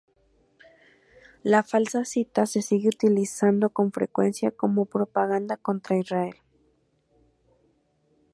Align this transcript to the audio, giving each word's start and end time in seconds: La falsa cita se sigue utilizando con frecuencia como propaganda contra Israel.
La 1.43 1.61
falsa 1.61 2.05
cita 2.05 2.47
se 2.47 2.63
sigue 2.63 2.89
utilizando 2.89 3.69
con 3.69 3.91
frecuencia 3.91 4.49
como 4.49 4.85
propaganda 4.85 5.57
contra 5.57 5.95
Israel. 5.95 6.37